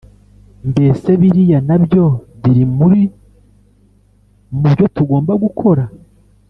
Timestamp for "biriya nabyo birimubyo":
1.21-4.85